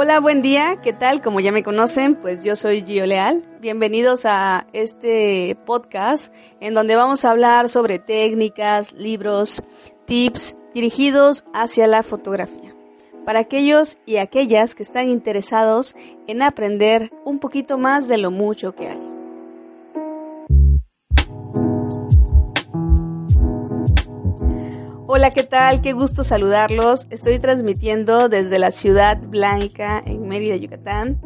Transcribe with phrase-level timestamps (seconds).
[0.00, 1.20] Hola, buen día, ¿qué tal?
[1.20, 3.44] Como ya me conocen, pues yo soy Gio Leal.
[3.60, 9.64] Bienvenidos a este podcast en donde vamos a hablar sobre técnicas, libros,
[10.04, 12.76] tips dirigidos hacia la fotografía.
[13.26, 15.96] Para aquellos y aquellas que están interesados
[16.28, 19.07] en aprender un poquito más de lo mucho que hay.
[25.10, 25.80] Hola, ¿qué tal?
[25.80, 27.06] Qué gusto saludarlos.
[27.08, 31.18] Estoy transmitiendo desde la ciudad blanca en Mérida, Yucatán.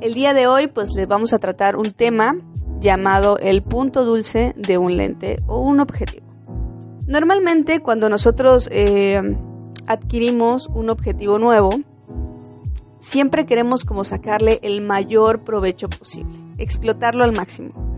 [0.00, 2.36] El día de hoy pues les vamos a tratar un tema
[2.80, 6.26] llamado el punto dulce de un lente o un objetivo.
[7.06, 9.22] Normalmente cuando nosotros eh,
[9.86, 11.70] adquirimos un objetivo nuevo,
[12.98, 17.94] siempre queremos como sacarle el mayor provecho posible, explotarlo al máximo.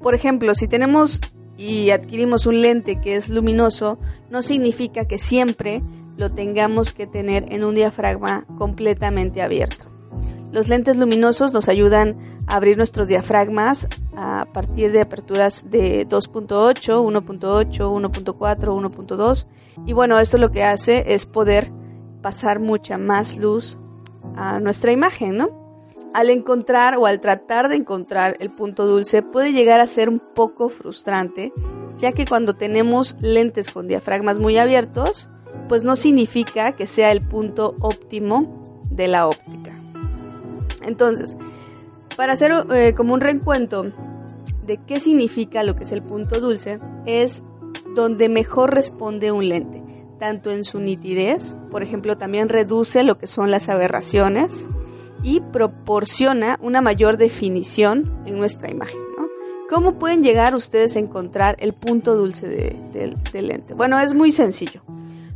[0.00, 1.20] Por ejemplo, si tenemos
[1.56, 3.98] y adquirimos un lente que es luminoso,
[4.30, 5.82] no significa que siempre
[6.16, 9.86] lo tengamos que tener en un diafragma completamente abierto.
[10.52, 16.46] Los lentes luminosos nos ayudan a abrir nuestros diafragmas a partir de aperturas de 2.8,
[16.46, 19.46] 1.8, 1.4, 1.2
[19.86, 21.72] y bueno, esto lo que hace es poder
[22.22, 23.78] pasar mucha más luz
[24.36, 25.63] a nuestra imagen, ¿no?
[26.14, 30.20] Al encontrar o al tratar de encontrar el punto dulce puede llegar a ser un
[30.20, 31.52] poco frustrante,
[31.98, 35.28] ya que cuando tenemos lentes con diafragmas muy abiertos,
[35.68, 39.72] pues no significa que sea el punto óptimo de la óptica.
[40.82, 41.36] Entonces,
[42.16, 43.92] para hacer eh, como un reencuentro
[44.64, 47.42] de qué significa lo que es el punto dulce, es
[47.96, 49.82] donde mejor responde un lente,
[50.20, 54.68] tanto en su nitidez, por ejemplo, también reduce lo que son las aberraciones,
[55.24, 59.00] y proporciona una mayor definición en nuestra imagen.
[59.68, 63.72] ¿Cómo pueden llegar ustedes a encontrar el punto dulce del lente?
[63.74, 64.82] Bueno, es muy sencillo.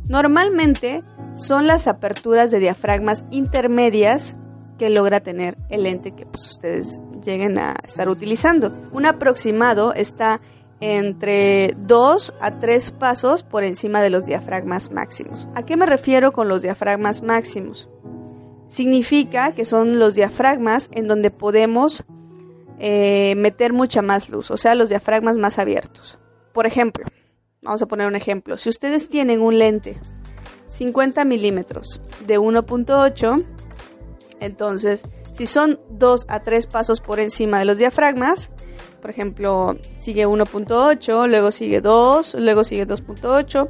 [0.07, 1.03] Normalmente
[1.35, 4.37] son las aperturas de diafragmas intermedias
[4.77, 8.71] que logra tener el lente que pues, ustedes lleguen a estar utilizando.
[8.93, 10.39] Un aproximado está
[10.79, 15.49] entre 2 a 3 pasos por encima de los diafragmas máximos.
[15.55, 17.89] ¿A qué me refiero con los diafragmas máximos?
[18.69, 22.05] Significa que son los diafragmas en donde podemos
[22.79, 26.17] eh, meter mucha más luz, o sea, los diafragmas más abiertos.
[26.53, 27.05] Por ejemplo,
[27.61, 29.99] vamos a poner un ejemplo, si ustedes tienen un lente
[30.69, 33.45] 50 milímetros de 1.8,
[34.39, 35.01] entonces
[35.33, 38.51] si son 2 a 3 pasos por encima de los diafragmas,
[39.01, 43.69] por ejemplo, sigue 1.8, luego sigue 2, luego sigue 2.8,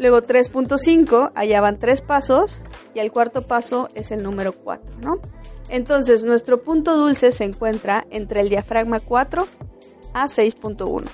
[0.00, 2.62] Luego 3.5, allá van tres pasos
[2.94, 5.20] y el cuarto paso es el número 4, ¿no?
[5.68, 9.46] Entonces nuestro punto dulce se encuentra entre el diafragma 4
[10.14, 11.04] a 6.1,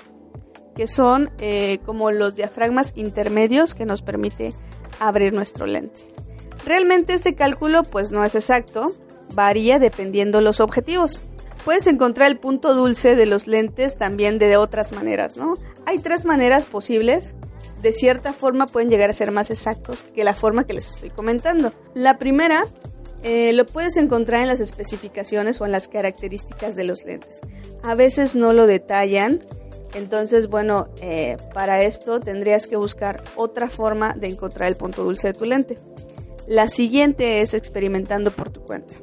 [0.76, 4.54] que son eh, como los diafragmas intermedios que nos permite
[5.00, 6.06] abrir nuestro lente.
[6.64, 8.94] Realmente este cálculo pues no es exacto,
[9.34, 11.22] varía dependiendo los objetivos.
[11.64, 15.54] Puedes encontrar el punto dulce de los lentes también de otras maneras, ¿no?
[15.86, 17.34] Hay tres maneras posibles
[17.82, 21.10] de cierta forma pueden llegar a ser más exactos que la forma que les estoy
[21.10, 21.72] comentando.
[21.94, 22.64] La primera
[23.22, 27.40] eh, lo puedes encontrar en las especificaciones o en las características de los lentes.
[27.82, 29.44] A veces no lo detallan,
[29.94, 35.28] entonces bueno, eh, para esto tendrías que buscar otra forma de encontrar el punto dulce
[35.28, 35.78] de tu lente.
[36.46, 38.94] La siguiente es experimentando por tu cuenta.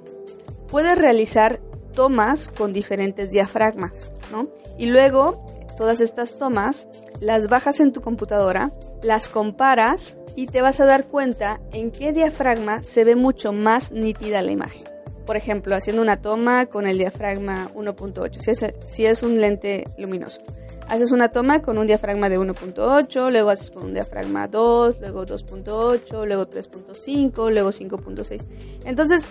[0.68, 1.60] Puedes realizar
[1.94, 4.48] tomas con diferentes diafragmas, ¿no?
[4.78, 5.46] Y luego
[5.76, 6.88] todas estas tomas,
[7.20, 12.12] las bajas en tu computadora, las comparas y te vas a dar cuenta en qué
[12.12, 14.84] diafragma se ve mucho más nítida la imagen.
[15.26, 19.86] Por ejemplo, haciendo una toma con el diafragma 1.8, si es, si es un lente
[19.98, 20.42] luminoso.
[20.90, 25.26] Haces una toma con un diafragma de 1.8, luego haces con un diafragma 2, luego
[25.26, 28.46] 2.8, luego 3.5, luego 5.6.
[28.86, 29.28] Entonces,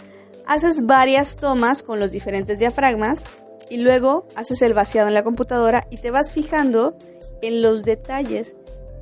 [0.47, 3.25] haces varias tomas con los diferentes diafragmas
[3.73, 6.95] y luego haces el vaciado en la computadora y te vas fijando
[7.41, 8.55] en los detalles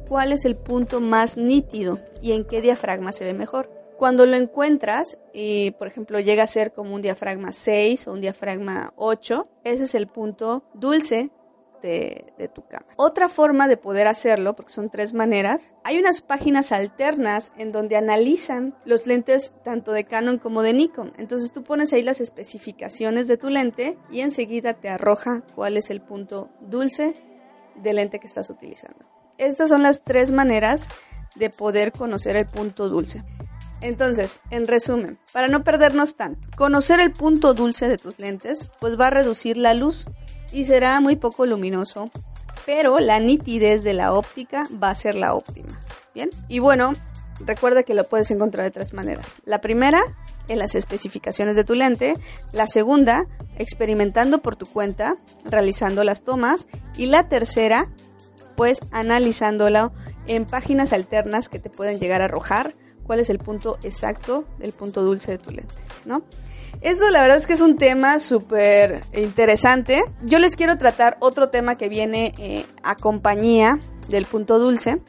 [0.09, 3.69] cuál es el punto más nítido y en qué diafragma se ve mejor.
[3.99, 8.21] Cuando lo encuentras, y por ejemplo llega a ser como un diafragma 6 o un
[8.21, 11.31] diafragma 8, ese es el punto dulce
[11.83, 12.93] de, tu cámara.
[12.97, 17.97] Otra forma de poder hacerlo, porque son tres maneras, hay unas páginas alternas en donde
[17.97, 21.13] analizan los lentes tanto de Canon como de Nikon.
[21.19, 25.91] Entonces tú pones ahí las especificaciones de tu lente y enseguida te arroja cuál es
[25.91, 27.17] el punto dulce
[27.77, 29.05] del lente que estás utilizando.
[29.39, 30.89] Estas son las tres maneras
[31.37, 33.25] de poder conocer el punto dulce.
[33.81, 38.99] Entonces, en resumen, para no perdernos tanto, conocer el punto dulce de tus lentes pues
[39.01, 40.07] va a reducir la luz
[40.53, 42.11] y será muy poco luminoso,
[42.67, 45.81] pero la nitidez de la óptica va a ser la óptima.
[46.15, 46.95] Bien, y bueno,
[47.45, 49.27] recuerda que lo puedes encontrar de tres maneras.
[49.45, 50.03] La primera
[50.51, 52.17] en las especificaciones de tu lente.
[52.53, 53.27] La segunda,
[53.57, 56.67] experimentando por tu cuenta, realizando las tomas.
[56.97, 57.89] Y la tercera,
[58.57, 59.93] pues analizándolo
[60.27, 62.75] en páginas alternas que te pueden llegar a arrojar
[63.05, 65.75] cuál es el punto exacto del punto dulce de tu lente,
[66.05, 66.23] ¿no?
[66.81, 70.03] Esto la verdad es que es un tema súper interesante.
[70.23, 73.79] Yo les quiero tratar otro tema que viene eh, a compañía
[74.09, 75.01] del punto dulce,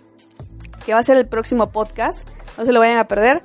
[0.86, 2.28] que va a ser el próximo podcast,
[2.58, 3.44] no se lo vayan a perder.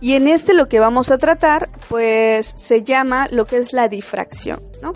[0.00, 3.88] Y en este lo que vamos a tratar, pues se llama lo que es la
[3.88, 4.92] difracción, ¿no?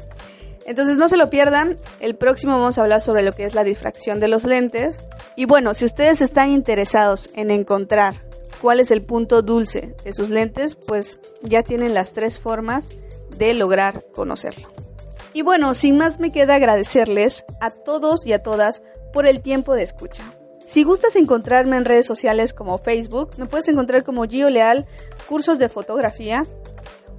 [0.67, 3.63] Entonces no se lo pierdan, el próximo vamos a hablar sobre lo que es la
[3.63, 4.99] difracción de los lentes.
[5.37, 8.26] Y bueno, si ustedes están interesados en encontrar
[8.61, 12.91] cuál es el punto dulce de sus lentes, pues ya tienen las tres formas
[13.37, 14.69] de lograr conocerlo.
[15.33, 18.83] Y bueno, sin más me queda agradecerles a todos y a todas
[19.13, 20.25] por el tiempo de escucha.
[20.67, 24.87] Si gustas encontrarme en redes sociales como Facebook, me puedes encontrar como Gio Leal,
[25.29, 26.45] cursos de fotografía,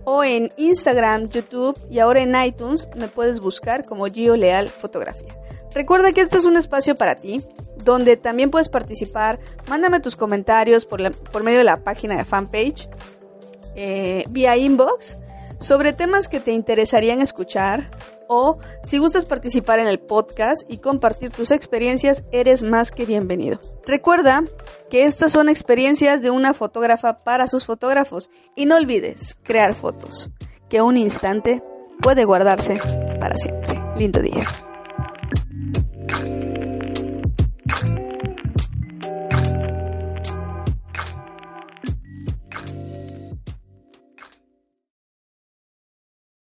[0.03, 5.37] o en Instagram, YouTube y ahora en iTunes me puedes buscar como Gio Leal Fotografía.
[5.73, 7.43] Recuerda que este es un espacio para ti,
[7.87, 9.39] donde también puedes participar.
[9.67, 12.89] Mándame tus comentarios por, por medio de la página de fanpage,
[13.75, 15.17] eh, vía inbox,
[15.59, 17.89] sobre temas que te interesarían escuchar.
[18.29, 23.57] O si gustas participar en el podcast y compartir tus experiencias, eres más que bienvenido.
[23.85, 24.43] Recuerda
[24.89, 30.29] que estas son experiencias de una fotógrafa para sus fotógrafos y no olvides crear fotos,
[30.67, 31.63] que un instante
[32.01, 32.81] puede guardarse
[33.17, 33.81] para siempre.
[33.95, 34.45] Lindo día.